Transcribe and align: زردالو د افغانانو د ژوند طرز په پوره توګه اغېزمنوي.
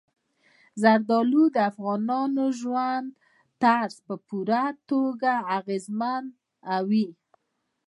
زردالو 0.81 1.43
د 1.55 1.57
افغانانو 1.71 2.45
د 2.51 2.55
ژوند 2.59 3.07
طرز 3.61 3.95
په 4.07 4.15
پوره 4.27 4.63
توګه 4.89 5.31
اغېزمنوي. 5.57 7.07